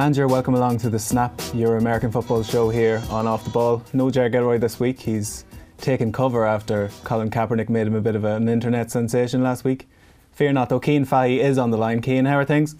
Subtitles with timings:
[0.00, 3.50] And you're welcome along to the Snap, your American football show here on Off the
[3.50, 3.84] Ball.
[3.92, 4.98] No Jared Gilroy this week.
[4.98, 5.44] He's
[5.76, 9.90] taken cover after Colin Kaepernick made him a bit of an internet sensation last week.
[10.32, 10.80] Fear not, though.
[10.80, 12.00] Cian Fahey is on the line.
[12.00, 12.76] Cian, how are things?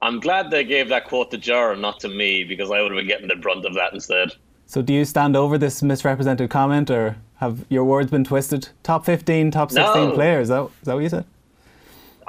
[0.00, 2.90] I'm glad they gave that quote to Jar, and not to me, because I would
[2.90, 4.30] have been getting the brunt of that instead.
[4.64, 8.70] So, do you stand over this misrepresented comment, or have your words been twisted?
[8.82, 10.14] Top 15, top 16 no.
[10.14, 11.26] players, is that, is that what you said?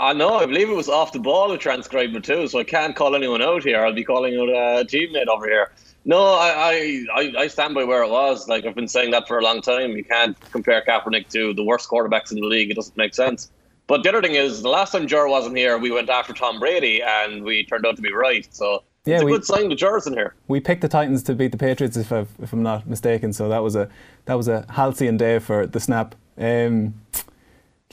[0.03, 2.93] I know, I believe it was off the ball who transcriber too, so I can't
[2.93, 3.85] call anyone out here.
[3.85, 5.71] I'll be calling out a teammate over here.
[6.03, 8.49] No, I, I, I stand by where it was.
[8.49, 9.91] Like I've been saying that for a long time.
[9.91, 12.69] You can't compare Kaepernick to the worst quarterbacks in the league.
[12.69, 13.49] It doesn't make sense.
[13.87, 16.59] But the other thing is, the last time Jur wasn't here, we went after Tom
[16.59, 18.45] Brady, and we turned out to be right.
[18.53, 20.35] So yeah, it's a we, good sign the Jur's in here.
[20.49, 23.31] We picked the Titans to beat the Patriots, if, i if I'm not mistaken.
[23.31, 23.89] So that was a
[24.25, 26.15] that was a halcyon day for the snap.
[26.37, 26.95] Um,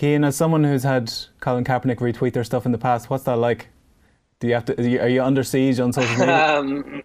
[0.01, 3.37] Cian, as someone who's had Colin Kaepernick retweet their stuff in the past, what's that
[3.37, 3.69] like?
[4.39, 4.99] Do you have to?
[4.99, 6.57] Are you, under siege on social media?
[6.59, 7.03] Um,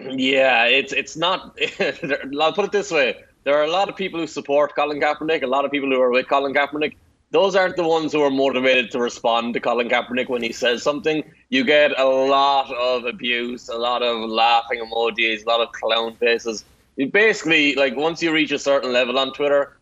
[0.00, 1.58] yeah, it's it's not.
[2.40, 5.42] I'll put it this way: there are a lot of people who support Colin Kaepernick,
[5.42, 6.94] a lot of people who are with Colin Kaepernick.
[7.32, 10.82] Those aren't the ones who are motivated to respond to Colin Kaepernick when he says
[10.82, 11.24] something.
[11.48, 16.14] You get a lot of abuse, a lot of laughing emojis, a lot of clown
[16.14, 16.64] faces.
[17.10, 19.76] Basically, like, once you reach a certain level on Twitter,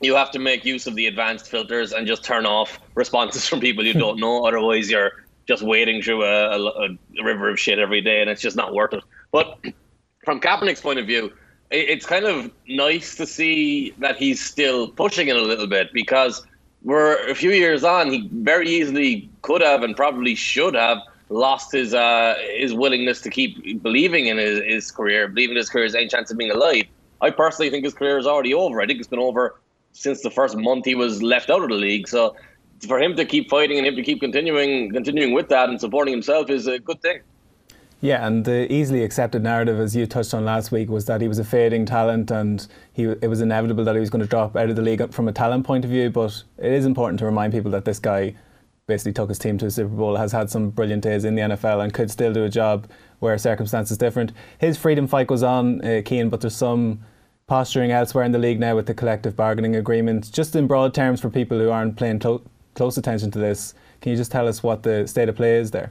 [0.00, 3.60] you have to make use of the advanced filters and just turn off responses from
[3.60, 4.46] people you don't know.
[4.46, 8.42] Otherwise, you're just wading through a, a, a, river of shit every day, and it's
[8.42, 9.02] just not worth it.
[9.32, 9.58] But
[10.24, 11.32] from Kaepernick's point of view,
[11.70, 16.46] it's kind of nice to see that he's still pushing it a little bit because
[16.82, 18.10] we're a few years on.
[18.10, 23.30] He very easily could have and probably should have lost his uh, his willingness to
[23.30, 26.84] keep believing in his, his career, believing his career has any chance of being alive.
[27.20, 28.80] I personally think his career is already over.
[28.80, 29.60] I think it's been over
[29.92, 32.08] since the first month he was left out of the league.
[32.08, 32.36] So
[32.86, 36.12] for him to keep fighting and him to keep continuing continuing with that and supporting
[36.12, 37.20] himself is a good thing.
[38.00, 41.26] Yeah, and the easily accepted narrative, as you touched on last week, was that he
[41.26, 44.54] was a fading talent, and he it was inevitable that he was going to drop
[44.54, 46.08] out of the league from a talent point of view.
[46.08, 48.36] But it is important to remind people that this guy
[48.86, 51.42] basically took his team to a Super Bowl, has had some brilliant days in the
[51.42, 54.32] NFL, and could still do a job where circumstances different.
[54.58, 57.00] His freedom fight goes on, uh, but there's some
[57.48, 60.30] posturing elsewhere in the league now with the collective bargaining agreement.
[60.30, 62.42] Just in broad terms for people who aren't paying to-
[62.74, 65.72] close attention to this, can you just tell us what the state of play is
[65.72, 65.90] there?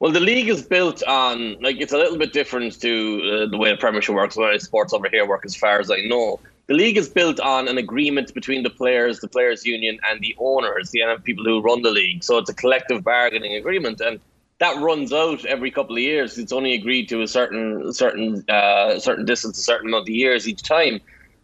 [0.00, 3.56] Well, the league is built on like it's a little bit different to uh, the
[3.56, 4.34] way the Premiership works.
[4.34, 7.40] The way sports over here work, as far as I know, the league is built
[7.40, 11.62] on an agreement between the players, the players' union, and the owners, the people who
[11.62, 12.22] run the league.
[12.22, 14.20] So it's a collective bargaining agreement, and
[14.58, 16.38] that runs out every couple of years.
[16.38, 20.48] It's only agreed to a certain certain uh, certain distance, a certain amount of years
[20.48, 21.00] each time.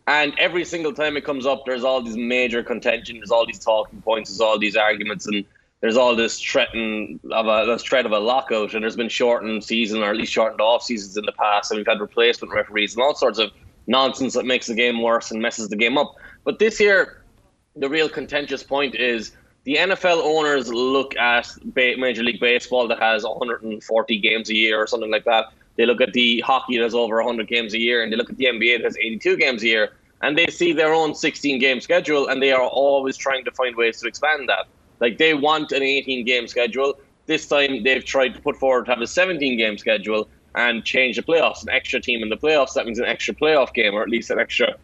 [0.07, 3.59] And every single time it comes up, there's all these major contention, there's all these
[3.59, 5.45] talking points, there's all these arguments, and
[5.81, 8.75] there's all this threaten of a this threat of a lockout.
[8.75, 11.79] And there's been shortened season, or at least shortened off seasons in the past, and
[11.79, 13.51] we've had replacement referees and all sorts of
[13.87, 16.15] nonsense that makes the game worse and messes the game up.
[16.45, 17.23] But this year,
[17.77, 19.33] the real contentious point is
[19.65, 24.87] the NFL owners look at Major League Baseball that has 140 games a year or
[24.87, 25.53] something like that.
[25.77, 28.31] They look at the hockey that has over 100 games a year, and they look
[28.31, 31.59] at the NBA that has 82 games a year, and they see their own 16
[31.59, 34.67] game schedule, and they are always trying to find ways to expand that.
[35.01, 36.99] Like they want an 18 game schedule.
[37.27, 41.17] This time they've tried to put forward to have a 17 game schedule and change
[41.17, 42.75] the playoffs, an extra team in the playoffs.
[42.75, 44.75] That means an extra playoff game, or at least an extra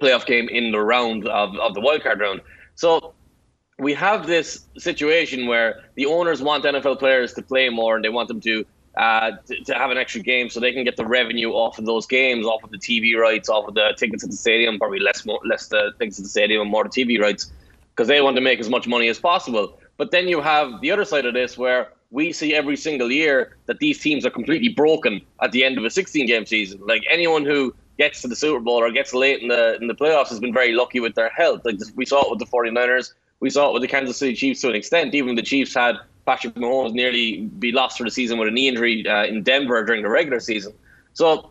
[0.00, 2.42] playoff game in the round of, of the wildcard round.
[2.74, 3.14] So
[3.82, 8.08] we have this situation where the owners want NFL players to play more and they
[8.08, 8.64] want them to,
[8.96, 11.84] uh, to, to have an extra game so they can get the revenue off of
[11.84, 15.00] those games, off of the TV rights, off of the tickets at the stadium, probably
[15.00, 17.50] less more, less the tickets at the stadium and more the TV rights,
[17.90, 19.76] because they want to make as much money as possible.
[19.96, 23.56] But then you have the other side of this where we see every single year
[23.66, 26.80] that these teams are completely broken at the end of a 16 game season.
[26.86, 29.94] Like anyone who gets to the Super Bowl or gets late in the in the
[29.94, 31.62] playoffs has been very lucky with their health.
[31.64, 33.12] Like we saw it with the 49ers
[33.42, 35.16] we saw it with the Kansas City Chiefs to an extent.
[35.16, 38.68] Even the Chiefs had Patrick Mahomes nearly be lost for the season with a knee
[38.68, 40.72] injury uh, in Denver during the regular season.
[41.14, 41.50] So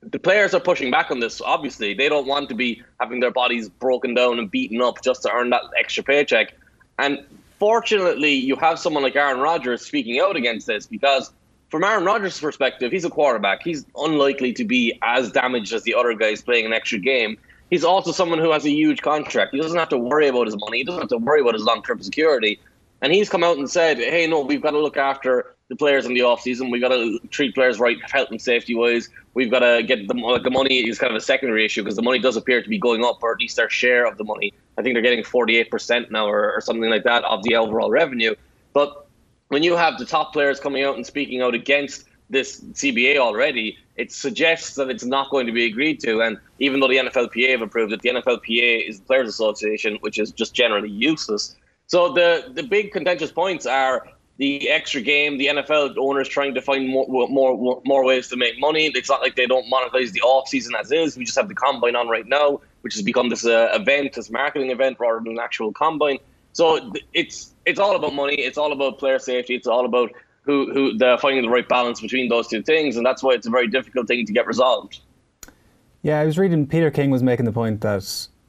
[0.00, 1.40] the players are pushing back on this.
[1.40, 5.22] Obviously, they don't want to be having their bodies broken down and beaten up just
[5.22, 6.54] to earn that extra paycheck.
[7.00, 7.18] And
[7.58, 11.32] fortunately, you have someone like Aaron Rodgers speaking out against this because,
[11.68, 13.64] from Aaron Rodgers' perspective, he's a quarterback.
[13.64, 17.38] He's unlikely to be as damaged as the other guys playing an extra game
[17.70, 19.54] he's also someone who has a huge contract.
[19.54, 20.78] He doesn't have to worry about his money.
[20.78, 22.60] He doesn't have to worry about his long term security.
[23.02, 26.06] And he's come out and said, hey, no, we've got to look after the players
[26.06, 26.70] in the offseason.
[26.70, 29.08] We've got to treat players right, health and safety wise.
[29.34, 31.96] We've got to get the, like, the money is kind of a secondary issue because
[31.96, 34.24] the money does appear to be going up, or at least their share of the
[34.24, 34.52] money.
[34.78, 38.34] I think they're getting 48% now or, or something like that of the overall revenue.
[38.72, 39.06] But
[39.48, 43.78] when you have the top players coming out and speaking out against this CBA already,
[43.96, 46.22] it suggests that it's not going to be agreed to.
[46.22, 50.18] And even though the NFLPA have approved it, the NFLPA is the Players Association, which
[50.18, 51.54] is just generally useless.
[51.86, 56.62] So the the big contentious points are the extra game, the NFL owners trying to
[56.62, 58.86] find more more more ways to make money.
[58.86, 61.16] It's not like they don't monetize the off season as is.
[61.16, 64.30] We just have the combine on right now, which has become this uh, event, this
[64.30, 66.18] marketing event rather than an actual combine.
[66.52, 68.34] So it's it's all about money.
[68.34, 69.54] It's all about player safety.
[69.54, 70.10] It's all about
[70.44, 73.46] who who the finding the right balance between those two things, and that's why it's
[73.46, 75.00] a very difficult thing to get resolved.
[76.02, 78.02] Yeah, I was reading Peter King was making the point that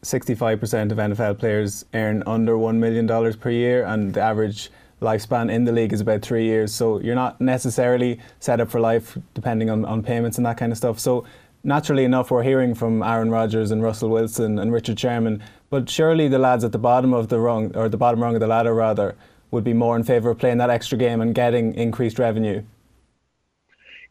[0.05, 4.69] 65% of NFL players earn under $1 million per year, and the average
[5.01, 6.73] lifespan in the league is about three years.
[6.73, 10.71] So you're not necessarily set up for life depending on, on payments and that kind
[10.71, 10.99] of stuff.
[10.99, 11.25] So
[11.63, 16.27] naturally enough, we're hearing from Aaron Rodgers and Russell Wilson and Richard Sherman, but surely
[16.27, 18.73] the lads at the bottom of the rung, or the bottom rung of the ladder
[18.73, 19.15] rather,
[19.55, 22.61] would be more in favour of playing that extra game and getting increased revenue.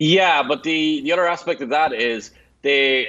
[0.01, 2.33] Yeah, but the, the other aspect of that is
[2.63, 3.07] the,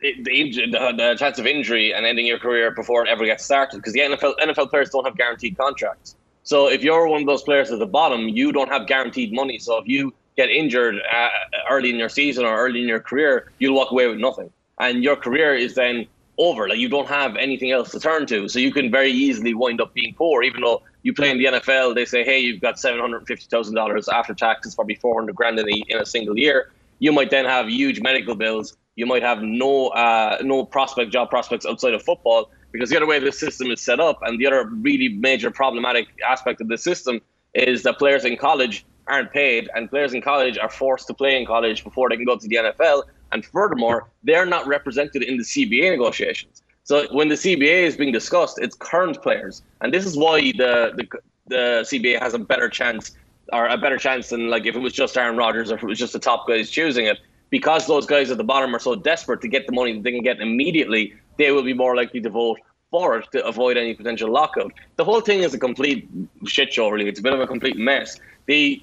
[0.00, 3.76] the, the, the chance of injury and ending your career before it ever gets started
[3.76, 6.16] because the NFL NFL players don't have guaranteed contracts.
[6.44, 9.58] So if you're one of those players at the bottom, you don't have guaranteed money.
[9.58, 11.28] So if you get injured uh,
[11.68, 15.04] early in your season or early in your career, you'll walk away with nothing, and
[15.04, 16.06] your career is then
[16.38, 16.68] over.
[16.68, 19.80] Like you don't have anything else to turn to, so you can very easily wind
[19.80, 20.42] up being poor.
[20.42, 23.46] Even though you play in the NFL, they say, hey, you've got seven hundred fifty
[23.46, 26.70] thousand dollars after taxes, probably four hundred grand in a, in a single year.
[26.98, 28.76] You might then have huge medical bills.
[28.94, 33.06] You might have no uh, no prospect job prospects outside of football because the other
[33.06, 36.78] way the system is set up, and the other really major problematic aspect of the
[36.78, 37.20] system
[37.54, 41.36] is that players in college aren't paid, and players in college are forced to play
[41.36, 43.02] in college before they can go to the NFL.
[43.32, 46.61] And furthermore, they're not represented in the CBA negotiations.
[46.84, 50.92] So when the CBA is being discussed, it's current players, and this is why the
[50.96, 51.06] the,
[51.46, 53.12] the CBA has a better chance,
[53.52, 55.86] or a better chance than like if it was just Aaron Rodgers or if it
[55.86, 57.18] was just the top guys choosing it,
[57.50, 60.10] because those guys at the bottom are so desperate to get the money that they
[60.10, 61.14] can get immediately.
[61.38, 62.58] They will be more likely to vote
[62.90, 64.72] for it to avoid any potential lockout.
[64.96, 66.08] The whole thing is a complete
[66.46, 67.08] shit show, really.
[67.08, 68.18] It's a bit of a complete mess.
[68.46, 68.82] The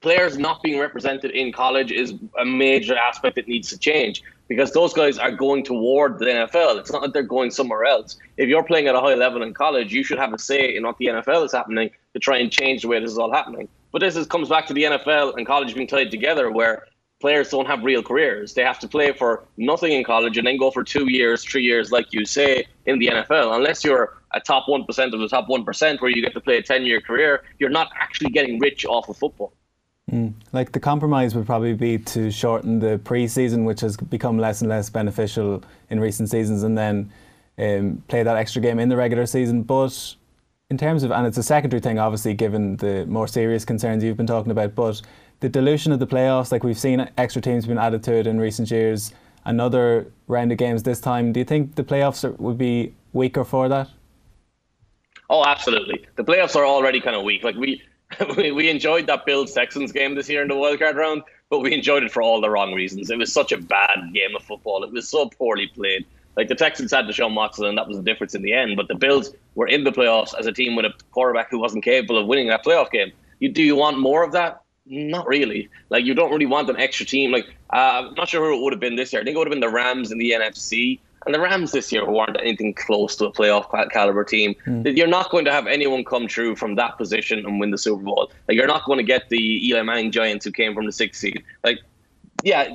[0.00, 4.72] players not being represented in college is a major aspect that needs to change because
[4.72, 6.78] those guys are going toward the NFL.
[6.78, 8.16] It's not that they're going somewhere else.
[8.36, 10.84] If you're playing at a high level in college, you should have a say in
[10.84, 13.68] what the NFL is happening to try and change the way this is all happening.
[13.92, 16.84] But this is, comes back to the NFL and college being tied together, where
[17.20, 18.54] players don't have real careers.
[18.54, 21.62] They have to play for nothing in college and then go for two years, three
[21.62, 23.56] years, like you say, in the NFL.
[23.56, 26.62] Unless you're a top 1% of the top 1% where you get to play a
[26.62, 29.52] 10 year career, you're not actually getting rich off of football.
[30.10, 30.34] Mm.
[30.52, 34.70] Like the compromise would probably be to shorten the preseason, which has become less and
[34.70, 37.10] less beneficial in recent seasons, and then
[37.58, 39.62] um, play that extra game in the regular season.
[39.62, 40.14] But
[40.70, 44.16] in terms of, and it's a secondary thing, obviously, given the more serious concerns you've
[44.16, 45.02] been talking about, but
[45.40, 48.38] the dilution of the playoffs, like we've seen extra teams been added to it in
[48.38, 49.12] recent years,
[49.44, 51.32] another round of games this time.
[51.32, 53.88] Do you think the playoffs are, would be weaker for that?
[55.28, 56.06] Oh, absolutely.
[56.14, 57.42] The playoffs are already kind of weak.
[57.42, 57.82] Like we
[58.36, 61.74] we, we enjoyed that Bills Texans game this year in the wildcard round, but we
[61.74, 63.10] enjoyed it for all the wrong reasons.
[63.10, 64.84] It was such a bad game of football.
[64.84, 66.06] It was so poorly played.
[66.36, 68.76] Like the Texans had Deshaun Watson, and that was the difference in the end.
[68.76, 71.82] But the Bills were in the playoffs as a team with a quarterback who wasn't
[71.82, 73.10] capable of winning that playoff game.
[73.40, 74.60] You do you want more of that?
[74.84, 75.68] Not really.
[75.88, 77.32] Like you don't really want an extra team.
[77.32, 79.22] Like uh, I'm not sure who it would have been this year.
[79.22, 81.00] I think it would have been the Rams in the NFC.
[81.24, 84.54] And the Rams this year weren't anything close to a playoff caliber team.
[84.66, 84.96] Mm.
[84.96, 88.02] You're not going to have anyone come true from that position and win the Super
[88.02, 88.30] Bowl.
[88.46, 91.20] Like you're not going to get the Eli Manning Giants who came from the sixth
[91.20, 91.42] seed.
[91.64, 91.80] Like,
[92.44, 92.66] yeah,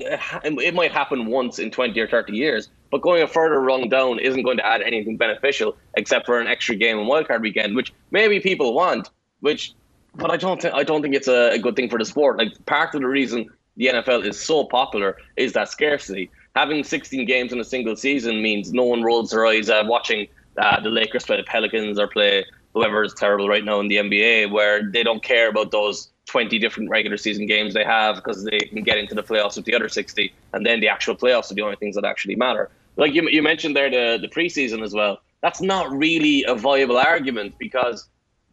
[0.44, 4.20] it might happen once in 20 or 30 years, but going a further rung down
[4.20, 7.94] isn't going to add anything beneficial except for an extra game on wildcard weekend, which
[8.10, 9.10] maybe people want.
[9.40, 9.74] Which,
[10.16, 12.38] but I don't think I don't think it's a, a good thing for the sport.
[12.38, 17.26] Like part of the reason the NFL is so popular is that scarcity having 16
[17.26, 20.28] games in a single season means no one rolls their eyes at watching
[20.58, 23.98] uh, the Lakers play the Pelicans or play whoever is terrible right now in the
[23.98, 28.44] NBA, where they don't care about those 20 different regular season games they have because
[28.44, 31.52] they can get into the playoffs with the other 60, and then the actual playoffs
[31.52, 32.70] are the only things that actually matter.
[32.98, 35.22] Like you, you mentioned there, the, the preseason as well.
[35.42, 38.08] That's not really a viable argument because,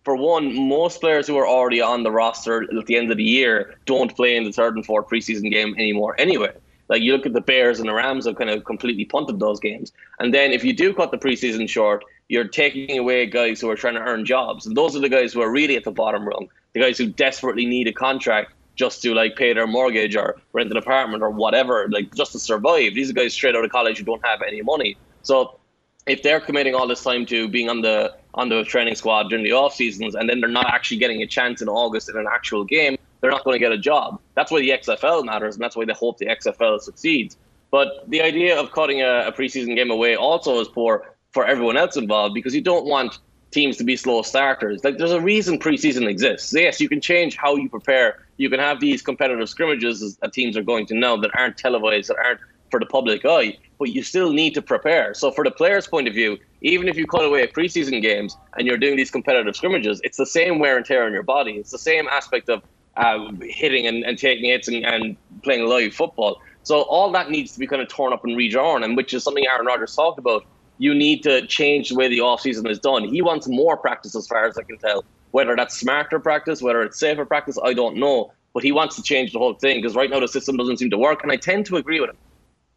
[0.04, 3.24] for one, most players who are already on the roster at the end of the
[3.24, 6.52] year don't play in the third and fourth preseason game anymore anyway.
[6.88, 9.60] Like you look at the Bears and the Rams have kind of completely punted those
[9.60, 9.92] games.
[10.18, 13.76] And then if you do cut the preseason short, you're taking away guys who are
[13.76, 14.66] trying to earn jobs.
[14.66, 17.06] And those are the guys who are really at the bottom rung, the guys who
[17.06, 21.30] desperately need a contract just to like pay their mortgage or rent an apartment or
[21.30, 22.94] whatever, like just to survive.
[22.94, 24.96] These are guys straight out of college who don't have any money.
[25.22, 25.58] So
[26.06, 29.44] if they're committing all this time to being on the on the training squad during
[29.44, 32.26] the off seasons, and then they're not actually getting a chance in August in an
[32.30, 34.20] actual game, they're not going to get a job.
[34.34, 37.36] That's why the XFL matters, and that's why they hope the XFL succeeds.
[37.70, 41.76] But the idea of cutting a, a preseason game away also is poor for everyone
[41.76, 43.18] else involved because you don't want
[43.50, 44.84] teams to be slow starters.
[44.84, 46.52] Like there's a reason preseason exists.
[46.54, 48.26] Yes, you can change how you prepare.
[48.36, 52.08] You can have these competitive scrimmages that teams are going to know that aren't televised,
[52.08, 55.14] that aren't for the public eye, but you still need to prepare.
[55.14, 58.66] So for the player's point of view, even if you cut away preseason games and
[58.66, 61.52] you're doing these competitive scrimmages, it's the same wear and tear on your body.
[61.52, 62.62] It's the same aspect of
[62.98, 66.40] uh, hitting and, and, taking hits and, and playing live football.
[66.62, 69.24] So all that needs to be kind of torn up and redrawn, and which is
[69.24, 70.44] something Aaron Rodgers talked about
[70.78, 73.04] you need to change the way the offseason is done.
[73.04, 75.04] He wants more practice, as far as I can tell.
[75.32, 78.32] Whether that's smarter practice, whether it's safer practice, I don't know.
[78.54, 80.90] But he wants to change the whole thing because right now the system doesn't seem
[80.90, 82.16] to work, and I tend to agree with him.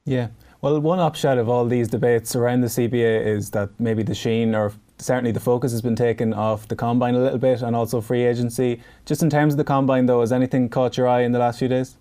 [0.05, 0.27] Yeah.
[0.61, 4.53] Well, one upshot of all these debates around the CBA is that maybe the sheen
[4.53, 8.01] or certainly the focus has been taken off the combine a little bit and also
[8.01, 8.81] free agency.
[9.05, 11.59] Just in terms of the combine, though, has anything caught your eye in the last
[11.59, 11.97] few days?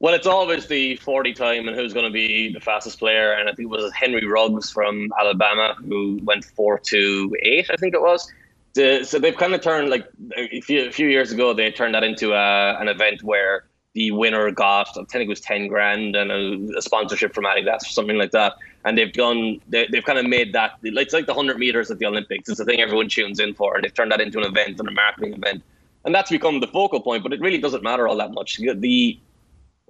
[0.00, 3.34] Well, it's always the 40 time and who's going to be the fastest player.
[3.34, 7.76] And I think it was Henry Ruggs from Alabama who went 4 to 8, I
[7.76, 8.32] think it was.
[8.74, 12.02] So they've kind of turned, like a few, a few years ago, they turned that
[12.02, 16.30] into a, an event where the winner got, I think it was 10 grand and
[16.30, 18.54] a, a sponsorship from Adidas or something like that.
[18.84, 21.98] And they've done, they, they've kind of made that, it's like the 100 meters at
[21.98, 22.48] the Olympics.
[22.48, 23.74] It's the thing everyone tunes in for.
[23.74, 25.62] And they've turned that into an event and a marketing event.
[26.04, 28.56] And that's become the focal point, but it really doesn't matter all that much.
[28.56, 29.20] The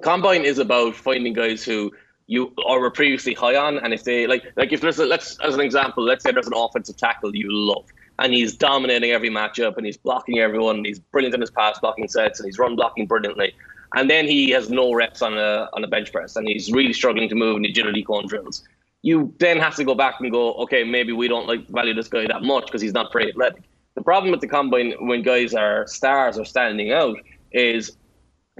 [0.03, 1.93] Combine is about finding guys who
[2.27, 5.55] you were previously high on, and if they like, like if there's a, let's as
[5.55, 7.87] an example, let's say there's an offensive tackle you love,
[8.19, 11.79] and he's dominating every matchup, and he's blocking everyone, and he's brilliant in his pass
[11.79, 13.55] blocking sets, and he's run blocking brilliantly,
[13.95, 16.93] and then he has no reps on a on a bench press, and he's really
[16.93, 18.63] struggling to move in agility cone drills.
[19.03, 22.09] You then have to go back and go, okay, maybe we don't like value this
[22.09, 23.65] guy that much because he's not very athletic.
[23.95, 27.17] The problem with the combine when guys are stars or standing out
[27.51, 27.97] is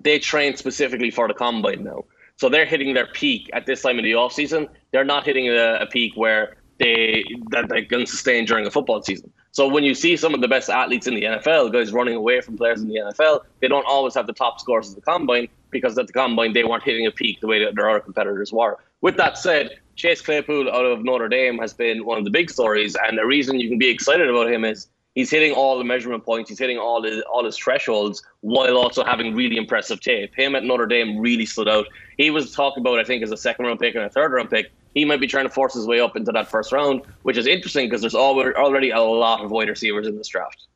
[0.03, 2.05] they train specifically for the combine now.
[2.37, 4.69] So they're hitting their peak at this time of the off season.
[4.91, 9.03] They're not hitting a, a peak where they that they can sustain during a football
[9.03, 9.33] season.
[9.53, 12.41] So when you see some of the best athletes in the NFL, guys running away
[12.41, 15.47] from players in the NFL, they don't always have the top scores of the combine
[15.71, 18.51] because at the combine they weren't hitting a peak the way that their other competitors
[18.51, 18.79] were.
[19.03, 22.51] With that said, Chase Claypool out of Notre Dame has been one of the big
[22.51, 25.85] stories, and the reason you can be excited about him is he's hitting all the
[25.85, 30.35] measurement points, he's hitting all his all his thresholds while also having really impressive tape.
[30.35, 31.87] Him at Notre Dame really stood out.
[32.17, 34.49] He was talked about, I think, as a second round pick and a third round
[34.49, 34.73] pick.
[34.95, 37.47] He might be trying to force his way up into that first round, which is
[37.47, 40.67] interesting because there's already a lot of wide receivers in this draft.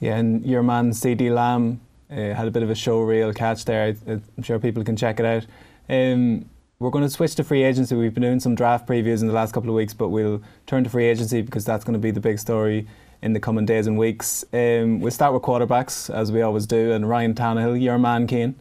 [0.00, 3.64] Yeah, and your man CeeDee Lamb uh, had a bit of a show reel catch
[3.64, 3.96] there.
[4.06, 5.46] I'm sure people can check it out.
[5.88, 6.48] Um,
[6.78, 7.96] we're going to switch to free agency.
[7.96, 10.84] We've been doing some draft previews in the last couple of weeks, but we'll turn
[10.84, 12.86] to free agency because that's going to be the big story
[13.20, 14.44] in the coming days and weeks.
[14.52, 18.54] Um, we'll start with quarterbacks as we always do, and Ryan Tannehill, your man, Cian,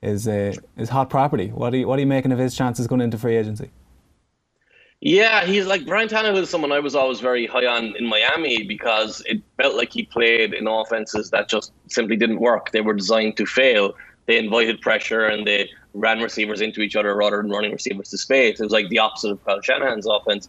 [0.00, 1.48] is uh, is hot property.
[1.48, 3.70] What are you what are you making of his chances going into free agency?
[5.00, 8.62] Yeah, he's like Ryan Tannehill is someone I was always very high on in Miami
[8.62, 12.72] because it felt like he played in offenses that just simply didn't work.
[12.72, 13.94] They were designed to fail.
[14.24, 18.18] They invited pressure and they ran receivers into each other rather than running receivers to
[18.18, 18.58] space.
[18.58, 20.48] It was like the opposite of Kyle Shanahan's offense.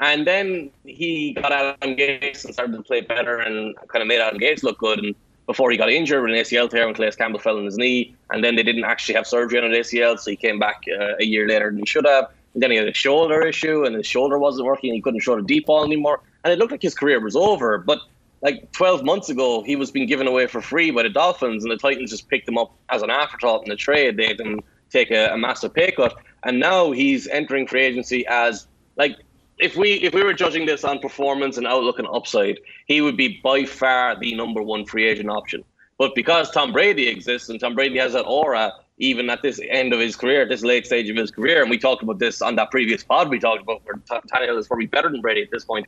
[0.00, 4.20] And then he got Adam Gase and started to play better and kind of made
[4.20, 4.98] Adam Gase look good.
[4.98, 5.14] And
[5.46, 8.14] before he got injured with an ACL tear when Calais Campbell fell on his knee,
[8.30, 11.14] and then they didn't actually have surgery on an ACL, so he came back uh,
[11.18, 12.28] a year later than he should have.
[12.56, 15.42] Then he had a shoulder issue, and his shoulder wasn't working, he couldn't throw the
[15.42, 16.22] deep ball anymore.
[16.42, 17.78] And it looked like his career was over.
[17.78, 18.00] But
[18.42, 21.70] like 12 months ago, he was being given away for free by the Dolphins, and
[21.70, 24.16] the Titans just picked him up as an afterthought in the trade.
[24.16, 28.66] They didn't take a, a massive pay cut, and now he's entering free agency as
[28.96, 29.16] like
[29.58, 33.16] if we if we were judging this on performance and outlook and upside, he would
[33.16, 35.64] be by far the number one free agent option.
[35.98, 39.92] But because Tom Brady exists and Tom Brady has that aura, even at this end
[39.92, 42.40] of his career, at this late stage of his career, and we talked about this
[42.40, 45.50] on that previous pod we talked about where Tannehill is probably better than Brady at
[45.50, 45.86] this point.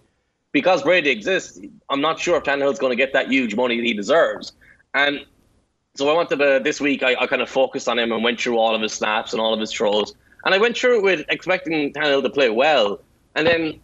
[0.53, 1.61] Because Brady exists,
[1.91, 4.53] I'm not sure if Tannehill's going to get that huge money that he deserves.
[4.95, 5.25] And
[5.95, 8.41] so I wanted to, this week, I, I kind of focused on him and went
[8.41, 10.15] through all of his snaps and all of his throws.
[10.45, 13.01] And I went through it with expecting Tannehill to play well.
[13.35, 13.81] And then,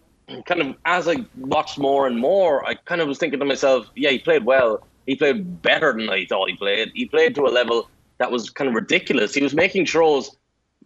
[0.46, 3.90] kind of as I watched more and more, I kind of was thinking to myself,
[3.94, 4.86] yeah, he played well.
[5.06, 6.92] He played better than I thought he played.
[6.94, 9.34] He played to a level that was kind of ridiculous.
[9.34, 10.36] He was making throws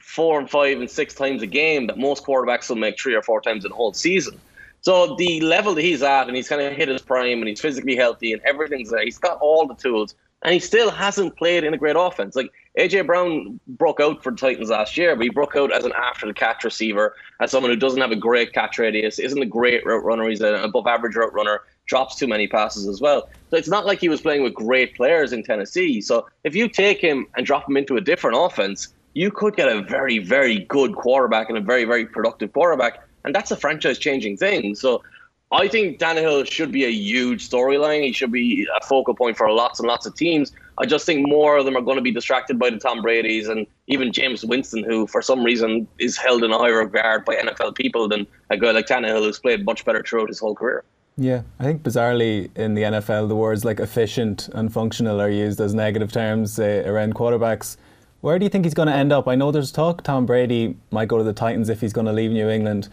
[0.00, 3.23] four and five and six times a game that most quarterbacks will make three or
[3.23, 4.40] four times in a whole season.
[4.80, 7.61] So the level that he's at, and he's kind of hit his prime, and he's
[7.61, 9.04] physically healthy, and everything's there.
[9.04, 12.37] He's got all the tools, and he still hasn't played in a great offense.
[12.37, 15.85] Like AJ Brown broke out for the Titans last year, but he broke out as
[15.85, 19.42] an after the catch receiver, as someone who doesn't have a great catch radius, isn't
[19.42, 20.28] a great route runner.
[20.28, 23.28] He's an above average route runner, drops too many passes as well.
[23.50, 26.00] So it's not like he was playing with great players in Tennessee.
[26.00, 29.68] So if you take him and drop him into a different offense, you could get
[29.68, 33.00] a very, very good quarterback and a very, very productive quarterback.
[33.25, 34.76] And that's a franchise changing thing.
[34.76, 35.02] So
[35.50, 38.05] I think Tannehill should be a huge storyline.
[38.05, 40.52] He should be a focal point for lots and lots of teams.
[40.76, 43.49] I just think more of them are going to be distracted by the Tom Brady's
[43.49, 47.35] and even Jameis Winston, who for some reason is held in a higher regard by
[47.37, 50.85] NFL people than a guy like Tannehill, who's played much better throughout his whole career.
[51.17, 55.61] Yeah, I think bizarrely in the NFL, the words like efficient and functional are used
[55.61, 57.76] as negative terms uh, around quarterbacks.
[58.21, 59.26] Where do you think he's going to end up?
[59.26, 62.12] I know there's talk Tom Brady might go to the Titans if he's going to
[62.12, 62.88] leave New England.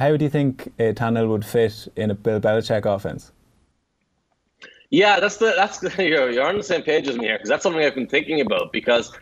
[0.00, 3.32] How do you think uh, Tannehill would fit in a Bill Belichick offense?
[4.88, 7.50] Yeah, that's the that's the, you're, you're on the same page as me here because
[7.50, 8.72] that's something I've been thinking about.
[8.72, 9.12] Because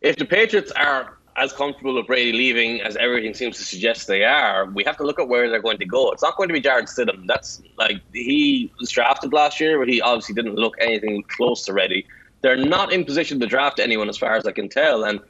[0.00, 4.24] if the Patriots are as comfortable with Brady leaving as everything seems to suggest they
[4.24, 6.10] are, we have to look at where they're going to go.
[6.10, 7.26] It's not going to be Jarrett Stidham.
[7.26, 11.74] That's like he was drafted last year, but he obviously didn't look anything close to
[11.74, 12.06] ready.
[12.40, 15.04] They're not in position to draft anyone, as far as I can tell.
[15.04, 15.20] And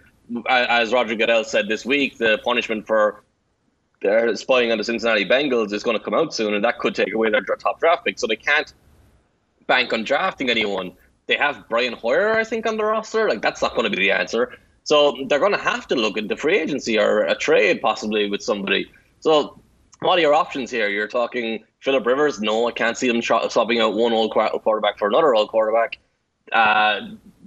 [0.49, 3.25] as Roger Goodell said this week, the punishment for
[4.01, 6.95] they're spying on the Cincinnati Bengals is going to come out soon, and that could
[6.95, 8.19] take away their top draft pick.
[8.19, 8.73] So they can't
[9.67, 10.93] bank on drafting anyone.
[11.27, 13.29] They have Brian Hoyer, I think, on the roster.
[13.29, 14.57] Like that's not going to be the answer.
[14.85, 18.43] So they're going to have to look into free agency or a trade possibly with
[18.43, 18.91] somebody.
[19.21, 19.61] So
[20.01, 20.89] what are your options here?
[20.89, 22.41] You're talking Philip Rivers.
[22.41, 25.99] No, I can't see them swapping out one old quarterback for another old quarterback.
[26.53, 27.01] Uh,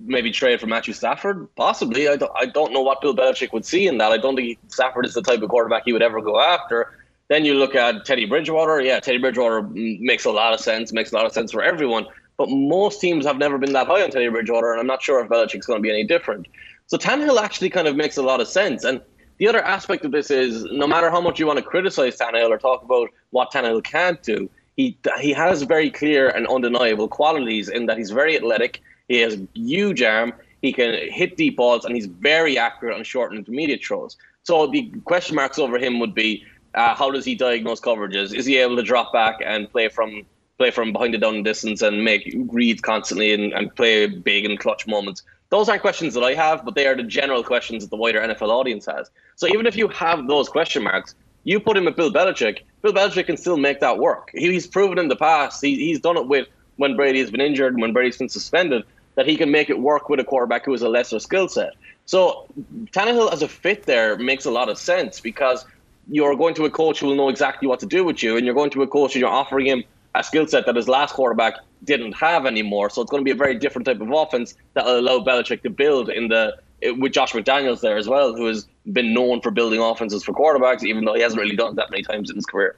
[0.06, 1.48] maybe trade for Matthew Stafford?
[1.56, 2.08] Possibly.
[2.08, 4.12] I don't, I don't know what Bill Belichick would see in that.
[4.12, 6.98] I don't think Stafford is the type of quarterback he would ever go after.
[7.30, 8.82] Then you look at Teddy Bridgewater.
[8.82, 12.06] Yeah, Teddy Bridgewater makes a lot of sense, makes a lot of sense for everyone.
[12.38, 15.24] But most teams have never been that high on Teddy Bridgewater, and I'm not sure
[15.24, 16.48] if Belichick's going to be any different.
[16.88, 18.84] So Tannehill actually kind of makes a lot of sense.
[18.84, 19.00] And
[19.38, 22.50] the other aspect of this is no matter how much you want to criticize Tannehill
[22.50, 27.70] or talk about what Tannehill can't do, he he has very clear and undeniable qualities
[27.70, 30.34] in that he's very athletic, he has a huge arm.
[30.62, 34.18] He can hit deep balls, and he's very accurate on short and intermediate throws.
[34.44, 38.34] So the question marks over him would be uh, how does he diagnose coverages?
[38.34, 40.24] Is he able to drop back and play from
[40.58, 44.60] play from behind the down distance and make reads constantly and, and play big and
[44.60, 45.24] clutch moments?
[45.50, 48.22] Those aren't questions that I have, but they are the general questions that the wider
[48.22, 49.10] NFL audience has.
[49.36, 52.60] So even if you have those question marks, you put him with Bill Belichick.
[52.82, 54.32] Bill Belichick can still make that work.
[54.34, 55.62] He's proven in the past.
[55.62, 56.48] He, he's done it with
[56.82, 58.84] when Brady has been injured, and when Brady's been suspended
[59.16, 61.74] that he can make it work with a quarterback who has a lesser skill set.
[62.06, 62.48] So
[62.92, 65.64] Tannehill as a fit there makes a lot of sense because
[66.10, 68.46] you're going to a coach who will know exactly what to do with you, and
[68.46, 69.84] you're going to a coach and you're offering him
[70.16, 72.90] a skill set that his last quarterback didn't have anymore.
[72.90, 75.62] So it's going to be a very different type of offense that will allow Belichick
[75.62, 76.58] to build in the
[76.98, 80.84] with Josh McDaniels there as well, who has been known for building offenses for quarterbacks,
[80.84, 82.76] even though he hasn't really done that many times in his career.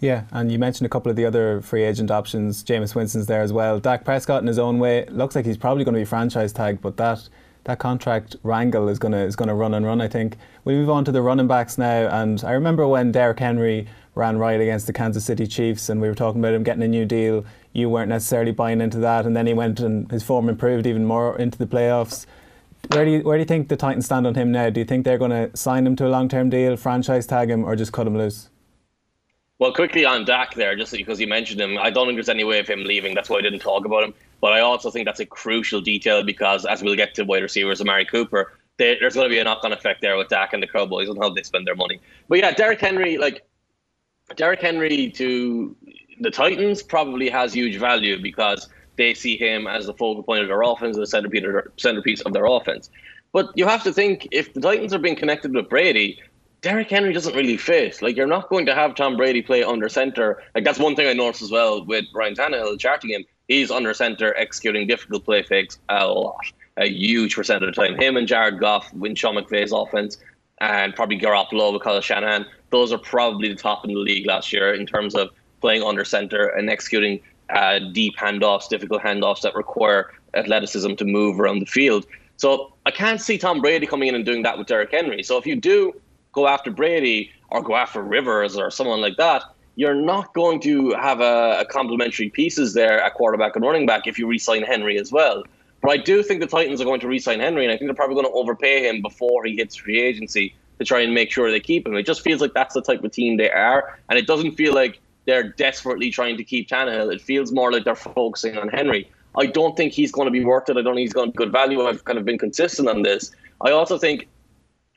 [0.00, 2.64] Yeah, and you mentioned a couple of the other free agent options.
[2.64, 3.78] Jameis Winston's there as well.
[3.78, 6.80] Dak Prescott in his own way looks like he's probably going to be franchise tagged,
[6.80, 7.28] but that
[7.64, 10.00] that contract wrangle is going to is going to run and run.
[10.00, 13.38] I think we move on to the running backs now, and I remember when Derrick
[13.38, 16.82] Henry ran right against the Kansas City Chiefs, and we were talking about him getting
[16.82, 17.44] a new deal.
[17.74, 21.04] You weren't necessarily buying into that, and then he went and his form improved even
[21.04, 22.24] more into the playoffs.
[22.88, 24.70] Where do you where do you think the Titans stand on him now?
[24.70, 27.50] Do you think they're going to sign him to a long term deal, franchise tag
[27.50, 28.48] him, or just cut him loose?
[29.60, 32.44] Well, quickly on Dak there, just because you mentioned him, I don't think there's any
[32.44, 33.14] way of him leaving.
[33.14, 34.14] That's why I didn't talk about him.
[34.40, 37.78] But I also think that's a crucial detail because, as we'll get to wide receivers,
[37.78, 40.66] Amari Cooper, they, there's going to be a knock-on effect there with Dak and the
[40.66, 42.00] Cowboys and how they spend their money.
[42.28, 43.44] But yeah, Derrick Henry, like
[44.34, 45.76] Derrick Henry to
[46.20, 50.48] the Titans, probably has huge value because they see him as the focal point of
[50.48, 51.06] their offense, the
[51.76, 52.88] centerpiece of their offense.
[53.32, 56.18] But you have to think if the Titans are being connected with Brady,
[56.60, 58.02] Derrick Henry doesn't really fit.
[58.02, 60.42] Like you're not going to have Tom Brady play under center.
[60.54, 63.24] Like that's one thing I noticed as well with Ryan Tannehill charting him.
[63.48, 66.44] He's under center executing difficult play fakes a lot,
[66.76, 67.98] a huge percent of the time.
[67.98, 70.18] Him and Jared Goff win Sean McVay's offense,
[70.60, 72.46] and probably Garoppolo with Kyle Shanahan.
[72.70, 76.04] Those are probably the top in the league last year in terms of playing under
[76.04, 81.66] center and executing uh, deep handoffs, difficult handoffs that require athleticism to move around the
[81.66, 82.06] field.
[82.36, 85.22] So I can't see Tom Brady coming in and doing that with Derrick Henry.
[85.22, 85.94] So if you do
[86.32, 89.42] go after Brady or go after Rivers or someone like that,
[89.76, 94.06] you're not going to have a, a complementary pieces there at quarterback and running back
[94.06, 95.42] if you re-sign Henry as well.
[95.80, 97.94] But I do think the Titans are going to re-sign Henry, and I think they're
[97.94, 101.50] probably going to overpay him before he hits free agency to try and make sure
[101.50, 101.94] they keep him.
[101.94, 104.74] It just feels like that's the type of team they are, and it doesn't feel
[104.74, 107.12] like they're desperately trying to keep Tannehill.
[107.12, 109.10] It feels more like they're focusing on Henry.
[109.36, 110.76] I don't think he's going to be worth it.
[110.76, 111.86] I don't think he's going to be good value.
[111.86, 113.30] I've kind of been consistent on this.
[113.60, 114.26] I also think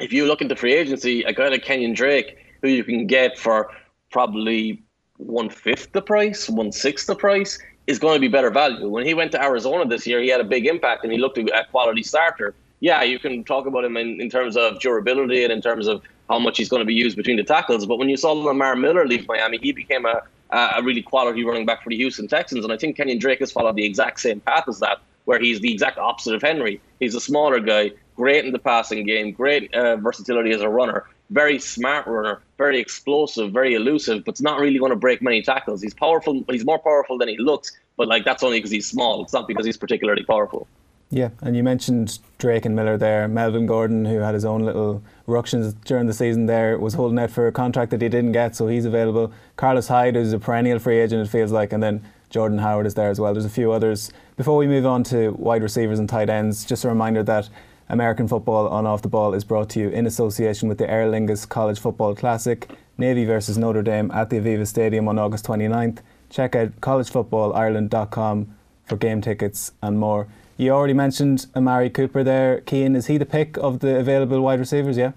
[0.04, 3.38] if you look into free agency, a guy like Kenyon Drake, who you can get
[3.38, 3.72] for
[4.12, 4.84] probably
[5.18, 8.90] one fifth the price, one sixth the price, is going to be better value.
[8.90, 11.38] When he went to Arizona this year, he had a big impact and he looked
[11.38, 12.54] a quality starter.
[12.82, 16.02] Yeah, you can talk about him in, in terms of durability and in terms of
[16.30, 17.86] how much he's going to be used between the tackles.
[17.86, 21.66] But when you saw Lamar Miller leave Miami, he became a, a really quality running
[21.66, 22.66] back for the Houston Texans.
[22.66, 25.62] And I think Kenyon Drake has followed the exact same path as that, where he's
[25.62, 26.82] the exact opposite of Henry.
[27.00, 31.06] He's a smaller guy, great in the passing game, great uh, versatility as a runner,
[31.30, 35.42] very smart runner, very explosive, very elusive, but it's not really going to break many
[35.42, 35.82] tackles.
[35.82, 36.44] He's powerful.
[36.50, 39.24] He's more powerful than he looks, but like that's only because he's small.
[39.24, 40.68] It's not because he's particularly powerful.
[41.10, 43.28] Yeah, and you mentioned Drake and Miller there.
[43.28, 47.30] Melvin Gordon, who had his own little ructions during the season there, was holding out
[47.30, 49.32] for a contract that he didn't get, so he's available.
[49.56, 52.96] Carlos Hyde, who's a perennial free agent, it feels like, and then Jordan Howard is
[52.96, 53.32] there as well.
[53.32, 54.12] There's a few others.
[54.38, 57.48] Before we move on to wide receivers and tight ends, just a reminder that
[57.90, 61.10] American football on off the ball is brought to you in association with the Aer
[61.10, 66.00] Lingus College Football Classic, Navy versus Notre Dame at the Aviva Stadium on August 29th.
[66.30, 70.28] Check out collegefootballireland.com for game tickets and more.
[70.58, 72.62] You already mentioned Amari Cooper there.
[72.68, 74.98] Cian, is he the pick of the available wide receivers?
[74.98, 75.12] Yeah.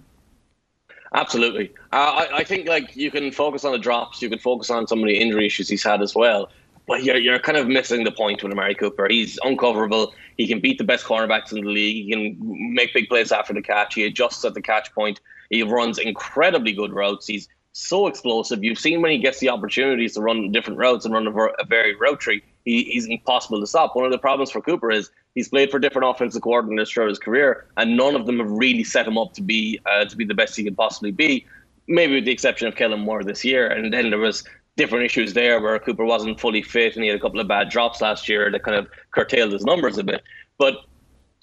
[1.15, 1.73] Absolutely.
[1.93, 4.87] Uh, I, I, think like you can focus on the drops, you can focus on
[4.87, 6.51] some of the injury issues he's had as well.
[6.87, 9.09] But you're, you're kind of missing the point with Amari Cooper.
[9.09, 10.13] He's uncoverable.
[10.37, 12.05] He can beat the best cornerbacks in the league.
[12.05, 13.95] He can make big plays after the catch.
[13.95, 15.21] He adjusts at the catch point.
[15.51, 17.27] He runs incredibly good routes.
[17.27, 18.65] He's so explosive.
[18.65, 21.67] You've seen when he gets the opportunities to run different routes and run a, a
[21.67, 23.95] very route tree, he, he's impossible to stop.
[23.95, 27.19] One of the problems for Cooper is he's played for different offensive coordinators throughout his
[27.19, 30.25] career, and none of them have really set him up to be uh, to be
[30.25, 31.47] the best he could possibly be.
[31.87, 34.43] Maybe with the exception of Kellen Moore this year, and then there was
[34.77, 37.71] different issues there where Cooper wasn't fully fit and he had a couple of bad
[37.71, 40.23] drops last year that kind of curtailed his numbers a bit.
[40.59, 40.85] But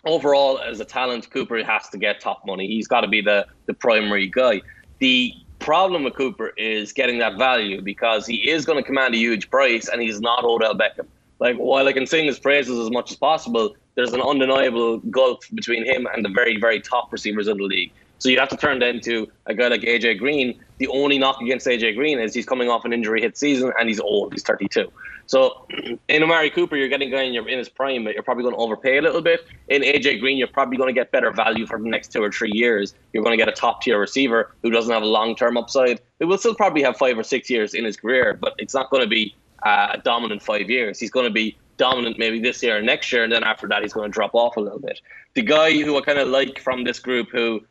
[0.05, 2.67] overall, as a talent, Cooper has to get top money.
[2.67, 4.61] He's got to be the, the primary guy.
[4.99, 9.17] The problem with Cooper is getting that value because he is going to command a
[9.17, 11.07] huge price and he's not Odell Beckham.
[11.39, 15.45] Like, while I can sing his praises as much as possible, there's an undeniable gulf
[15.53, 17.91] between him and the very, very top receivers in the league.
[18.23, 20.57] So you have to turn that into a guy like AJ Green.
[20.77, 23.89] The only knock against AJ Green is he's coming off an injury hit season and
[23.89, 24.31] he's old.
[24.31, 24.89] He's 32.
[25.25, 25.67] So
[26.07, 28.43] in Amari Cooper, you're getting a guy in, your, in his prime, but you're probably
[28.43, 29.45] going to overpay a little bit.
[29.67, 32.31] In AJ Green, you're probably going to get better value for the next two or
[32.31, 32.95] three years.
[33.11, 35.99] You're going to get a top tier receiver who doesn't have a long term upside,
[36.21, 38.89] who will still probably have five or six years in his career, but it's not
[38.89, 40.97] going to be uh, a dominant five years.
[40.97, 43.81] He's going to be dominant maybe this year or next year, and then after that,
[43.81, 45.01] he's going to drop off a little bit.
[45.33, 47.65] The guy who I kind of like from this group who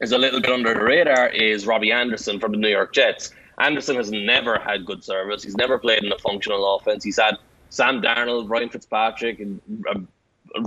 [0.00, 3.32] is a little bit under the radar is Robbie Anderson from the New York Jets.
[3.58, 5.42] Anderson has never had good service.
[5.42, 7.02] He's never played in a functional offense.
[7.02, 7.38] He's had
[7.70, 10.00] Sam Darnold, Ryan Fitzpatrick, and uh,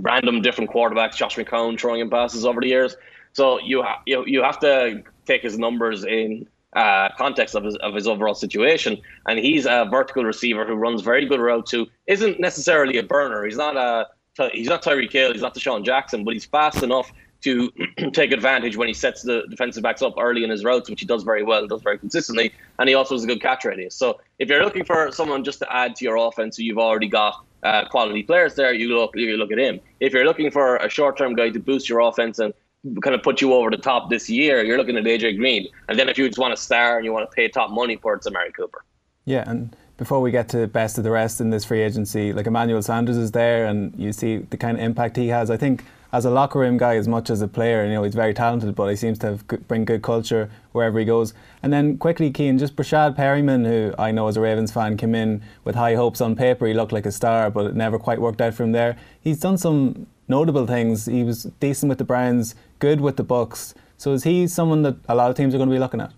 [0.02, 2.96] random different quarterbacks, Josh McCown throwing him passes over the years.
[3.34, 7.76] So you ha- you you have to take his numbers in uh, context of his
[7.78, 8.98] of his overall situation.
[9.28, 11.72] And he's a vertical receiver who runs very good routes.
[11.72, 13.46] Who isn't necessarily a burner.
[13.46, 14.08] He's not a
[14.52, 15.34] he's not Tyreek Hill.
[15.34, 17.72] He's not DeSean Jackson, but he's fast enough to
[18.14, 21.06] take advantage when he sets the defensive backs up early in his routes, which he
[21.06, 23.96] does very well, does very consistently, and he also has a good catch radius.
[23.96, 27.08] So if you're looking for someone just to add to your offense, so you've already
[27.08, 29.80] got uh, quality players there, you look you look at him.
[30.00, 32.54] If you're looking for a short-term guy to boost your offense and
[33.02, 35.68] kind of put you over the top this year, you're looking at AJ Green.
[35.90, 37.98] And then if you just want to star and you want to pay top money
[37.98, 38.84] for it, it's Amari Cooper.
[39.26, 42.48] Yeah, and before we get to best of the rest in this free agency, like
[42.48, 45.52] Emmanuel Sanders is there, and you see the kind of impact he has.
[45.52, 47.86] I think as a locker room guy as much as a player.
[47.86, 50.98] You know, he's very talented, but he seems to have good, bring good culture wherever
[51.00, 51.34] he goes.
[51.62, 55.14] And then quickly, Cian, just Breshad Perriman, who I know as a Ravens fan came
[55.14, 56.66] in with high hopes on paper.
[56.66, 58.98] He looked like a star, but it never quite worked out for him there.
[59.22, 61.06] He's done some notable things.
[61.06, 63.76] He was decent with the Browns, good with the Bucks.
[63.98, 66.14] So is he someone that a lot of teams are going to be looking at?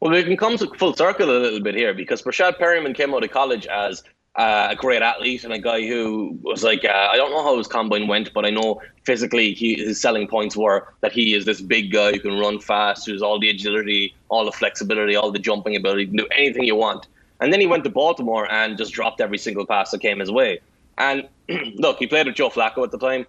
[0.00, 3.14] Well, we can come to full circle a little bit here because Breshad Perriman came
[3.14, 4.02] out of college as
[4.36, 7.58] uh, a great athlete and a guy who was like, uh, I don't know how
[7.58, 11.44] his combine went, but I know physically he, his selling points were that he is
[11.44, 15.30] this big guy who can run fast, who's all the agility, all the flexibility, all
[15.30, 17.06] the jumping ability, can do anything you want.
[17.40, 20.30] And then he went to Baltimore and just dropped every single pass that came his
[20.30, 20.60] way.
[20.96, 21.28] And
[21.74, 23.26] look, he played with Joe Flacco at the time.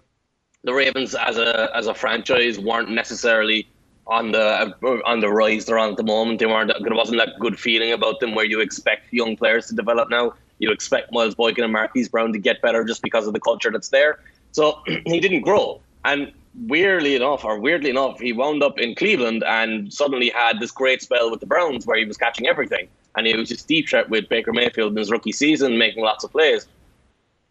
[0.62, 3.68] The Ravens, as a as a franchise, weren't necessarily
[4.06, 6.38] on the on the rise they're on at the moment.
[6.38, 6.72] They weren't.
[6.80, 10.32] There wasn't that good feeling about them where you expect young players to develop now.
[10.64, 13.70] You expect Miles Boykin and Marquise Brown to get better just because of the culture
[13.70, 14.18] that's there.
[14.52, 15.80] So he didn't grow.
[16.04, 16.32] And
[16.66, 21.02] weirdly enough, or weirdly enough, he wound up in Cleveland and suddenly had this great
[21.02, 22.88] spell with the Browns where he was catching everything.
[23.16, 26.24] And he was just deep threat with Baker Mayfield in his rookie season, making lots
[26.24, 26.66] of plays.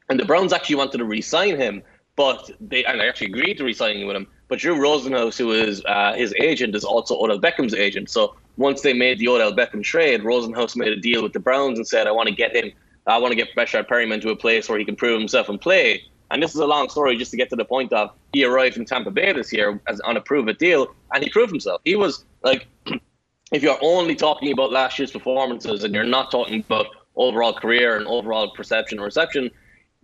[0.09, 1.81] and the Browns actually wanted to re-sign him,
[2.15, 4.27] but they and I actually agreed to re-signing with him.
[4.49, 8.09] But Drew Rosenhaus, who is uh, his agent, is also Odell Beckham's agent.
[8.09, 11.79] So once they made the Odell Beckham trade, Rosenhaus made a deal with the Browns
[11.79, 12.71] and said, "I want to get him.
[13.07, 15.59] I want to get Breshad Perriman to a place where he can prove himself and
[15.59, 18.43] play." And this is a long story just to get to the point of he
[18.43, 21.51] arrived in Tampa Bay this year as on a prove it deal, and he proved
[21.51, 21.79] himself.
[21.85, 22.65] He was like,
[23.51, 27.97] if you're only talking about last year's performances and you're not talking about overall career
[27.97, 29.51] and overall perception or reception,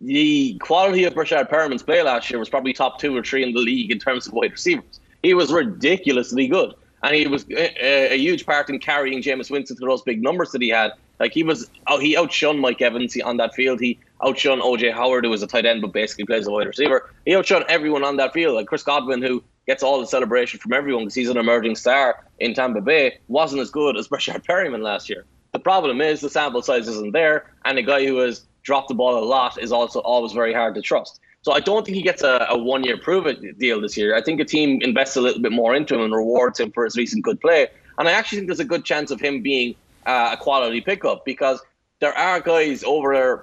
[0.01, 3.53] the quality of Breshad Perriman's play last year was probably top two or three in
[3.53, 4.99] the league in terms of wide receivers.
[5.23, 6.73] He was ridiculously good.
[7.03, 10.51] And he was a, a huge part in carrying Jameis Winston to those big numbers
[10.51, 10.91] that he had.
[11.19, 13.79] Like he was, oh, he outshone Mike Evans on that field.
[13.79, 17.09] He outshone OJ Howard, who was a tight end but basically plays a wide receiver.
[17.25, 18.55] He outshone everyone on that field.
[18.55, 22.25] Like Chris Godwin, who gets all the celebration from everyone because he's an emerging star
[22.39, 25.25] in Tampa Bay, wasn't as good as Breshad Perriman last year.
[25.51, 28.95] The problem is the sample size isn't there, and a guy who has dropped the
[28.95, 31.19] ball a lot is also always very hard to trust.
[31.41, 34.15] So I don't think he gets a, a one year prove it deal this year.
[34.15, 36.84] I think a team invests a little bit more into him and rewards him for
[36.84, 37.67] his recent good play.
[37.97, 39.75] And I actually think there's a good chance of him being
[40.06, 41.62] uh, a quality pickup because
[41.99, 43.39] there are guys over in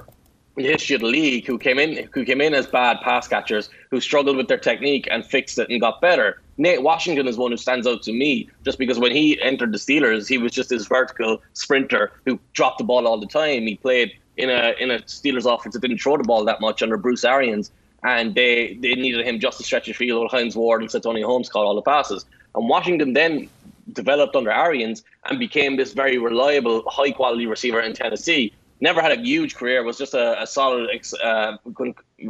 [0.56, 3.68] the history of the league who came in who came in as bad pass catchers
[3.90, 6.40] who struggled with their technique and fixed it and got better.
[6.58, 9.78] Nate Washington is one who stands out to me just because when he entered the
[9.78, 13.66] Steelers, he was just this vertical sprinter who dropped the ball all the time.
[13.66, 16.82] He played in a in a Steelers offense that didn't throw the ball that much
[16.82, 17.70] under Bruce Arians,
[18.02, 21.26] and they they needed him just to stretch the field while Hines Ward and Santonio
[21.26, 22.24] Holmes caught all the passes.
[22.54, 23.48] And Washington then
[23.92, 28.52] developed under Arians and became this very reliable, high quality receiver in Tennessee.
[28.80, 30.90] Never had a huge career, was just a, a solid,
[31.22, 31.56] uh,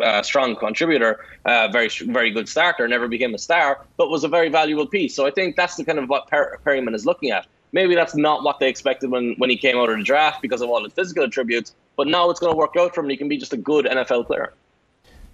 [0.01, 2.87] uh, strong contributor, uh, very very good starter.
[2.87, 5.15] Never became a star, but was a very valuable piece.
[5.15, 7.47] So I think that's the kind of what per- Perriman is looking at.
[7.73, 10.63] Maybe that's not what they expected when, when he came out of the draft because
[10.63, 13.11] of all his physical attributes, but now it's going to work out for him.
[13.11, 14.53] He can be just a good NFL player.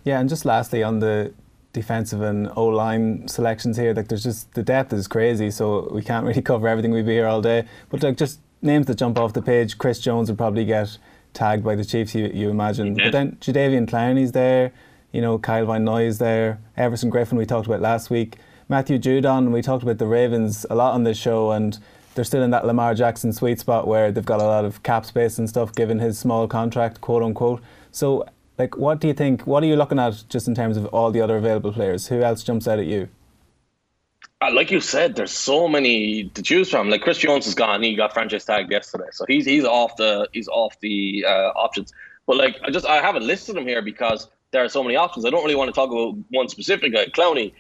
[0.04, 1.32] Yeah, and just lastly on the
[1.72, 6.02] defensive and O line selections here, like there's just the depth is crazy, so we
[6.02, 6.92] can't really cover everything.
[6.92, 7.64] We'd be here all day.
[7.90, 10.98] But like just names that jump off the page, Chris Jones would probably get
[11.34, 12.14] tagged by the Chiefs.
[12.14, 14.72] You you imagine, but then Jadeveon Clowney's there.
[15.12, 16.58] You know, Kyle Van Noy's there.
[16.76, 18.38] Everson Griffen we talked about last week.
[18.68, 21.78] Matthew Judon, we talked about the Ravens a lot on this show, and
[22.14, 25.04] they're still in that Lamar Jackson sweet spot where they've got a lot of cap
[25.04, 27.62] space and stuff given his small contract, quote unquote.
[27.90, 28.24] So,
[28.62, 29.46] like, what do you think?
[29.46, 32.07] What are you looking at just in terms of all the other available players?
[32.09, 33.09] Who else jumps out at you?
[34.40, 36.88] Uh, like you said, there's so many to choose from.
[36.88, 40.29] Like Chris Jones is gone; he got franchise tagged yesterday, so he's he's off the
[40.33, 41.92] he's off the uh, options.
[42.27, 45.25] But like, I just I haven't listed them here because there are so many options.
[45.25, 47.07] I don't really want to talk about one specific guy.
[47.07, 47.53] Clowney,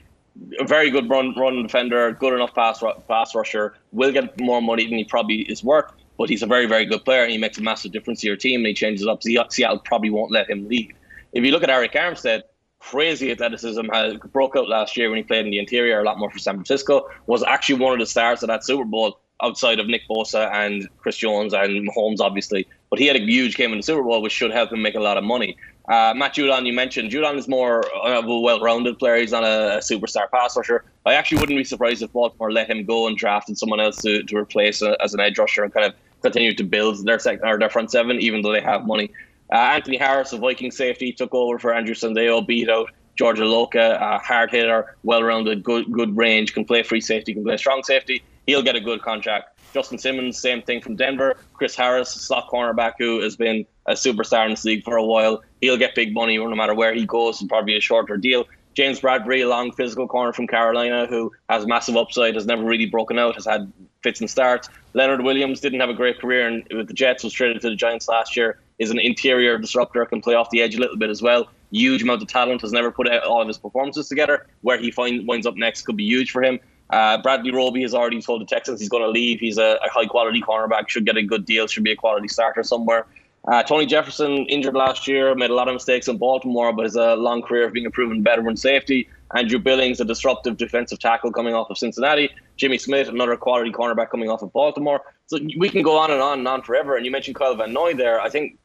[0.58, 4.84] a very good run run defender, good enough pass pass rusher, will get more money
[4.88, 5.92] than he probably is worth.
[6.22, 8.36] But he's a very very good player, and he makes a massive difference to your
[8.36, 8.60] team.
[8.60, 9.24] And he changes up.
[9.24, 10.92] Seattle probably won't let him leave.
[11.32, 12.42] If you look at Arik Armstead,
[12.78, 13.86] crazy athleticism
[14.32, 16.54] broke out last year when he played in the interior a lot more for San
[16.54, 17.08] Francisco.
[17.26, 20.88] Was actually one of the stars of that Super Bowl outside of Nick Bosa and
[20.98, 22.68] Chris Jones and Mahomes, obviously.
[22.88, 24.94] But he had a huge game in the Super Bowl, which should help him make
[24.94, 25.56] a lot of money.
[25.88, 29.16] Uh, Matt Judon, you mentioned Judon is more of a well-rounded player.
[29.16, 30.84] He's not a, a, superstar pass rusher.
[31.04, 34.22] I actually wouldn't be surprised if Baltimore let him go and drafted someone else to,
[34.22, 37.46] to replace a, as an edge rusher and kind of continue to build their second
[37.46, 39.10] or their front seven, even though they have money.
[39.52, 44.00] Uh, Anthony Harris, a Viking safety, took over for Andrew Sendejo, beat out George Iloka,
[44.00, 48.22] a hard hitter, well-rounded, good good range, can play free safety, can play strong safety.
[48.46, 49.60] He'll get a good contract.
[49.74, 51.36] Justin Simmons, same thing from Denver.
[51.54, 55.42] Chris Harris, slot cornerback, who has been a superstar in this league for a while.
[55.60, 58.46] He'll get big money no matter where he goes, and probably a shorter deal.
[58.74, 63.18] James Bradberry, long physical corner from Carolina, who has massive upside, has never really broken
[63.18, 63.70] out, has had
[64.02, 64.68] fits and starts.
[64.94, 67.76] Leonard Williams didn't have a great career and with the Jets, was traded to the
[67.76, 71.10] Giants last year, is an interior disruptor, can play off the edge a little bit
[71.10, 71.48] as well.
[71.70, 74.46] Huge amount of talent, has never put all of his performances together.
[74.60, 76.60] Where he find, winds up next could be huge for him.
[76.90, 79.40] Uh, Bradley Roby has already told the Texans he's going to leave.
[79.40, 82.28] He's a, a, high quality cornerback, should get a good deal, should be a quality
[82.28, 83.06] starter somewhere.
[83.48, 86.94] Uh, Tony Jefferson injured last year, made a lot of mistakes in Baltimore, but has
[86.94, 89.08] a long career of being a proven veteran safety.
[89.34, 92.30] Andrew Billings, a disruptive defensive tackle coming off of Cincinnati.
[92.56, 95.00] Jimmy Smith, another quality cornerback coming off of Baltimore.
[95.26, 96.96] So we can go on and on and on forever.
[96.96, 98.20] And you mentioned Kyle Van Noy there.
[98.20, 98.58] I think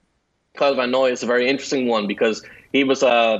[0.55, 3.39] Kyle Van Noy is a very interesting one because he was uh,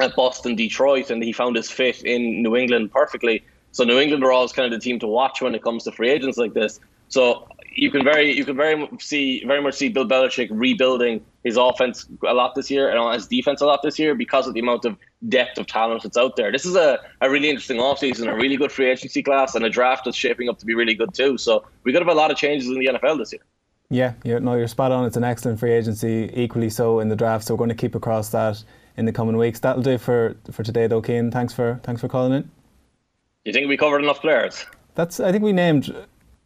[0.00, 3.44] at Boston, Detroit, and he found his fit in New England perfectly.
[3.72, 5.92] So New England are always kind of the team to watch when it comes to
[5.92, 6.80] free agents like this.
[7.14, 11.56] So you can very you can very see very much see Bill Belichick rebuilding his
[11.56, 14.58] offense a lot this year and his defense a lot this year because of the
[14.58, 14.96] amount of
[15.28, 16.50] depth of talent that's out there.
[16.50, 19.70] This is a, a really interesting offseason, a really good free agency class, and a
[19.70, 21.38] draft that's shaping up to be really good too.
[21.38, 23.42] So we could have a lot of changes in the NFL this year.
[23.90, 25.06] Yeah, you're, no, you're spot on.
[25.06, 27.44] It's an excellent free agency, equally so in the draft.
[27.44, 28.64] So we're going to keep across that
[28.96, 29.60] in the coming weeks.
[29.60, 31.00] That'll do for for today, though.
[31.00, 32.42] Cian, thanks for thanks for calling in.
[32.42, 32.50] Do
[33.44, 34.66] you think we covered enough players?
[34.96, 35.20] That's.
[35.20, 35.94] I think we named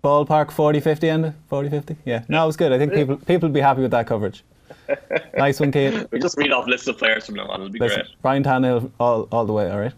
[0.03, 1.97] ballpark 40, 50 and 40, 50.
[2.05, 2.73] Yeah, no, it was good.
[2.73, 4.45] I think people people would be happy with that coverage.
[5.37, 6.07] nice one, Cian.
[6.11, 7.61] We just read off lists of players from now on.
[7.61, 8.11] It'll be Listen, great.
[8.23, 9.71] Ryan Tannehill all all the way.
[9.71, 9.95] All right.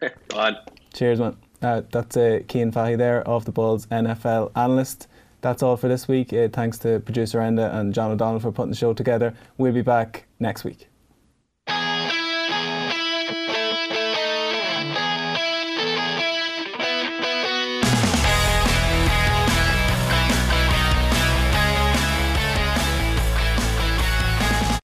[0.28, 0.56] Go on.
[0.92, 1.36] Cheers, man.
[1.62, 5.08] Uh, that's uh, Cian Fahey there, of the balls NFL analyst.
[5.40, 6.32] That's all for this week.
[6.32, 9.34] Uh, thanks to producer Enda and John O'Donnell for putting the show together.
[9.56, 10.88] We'll be back next week.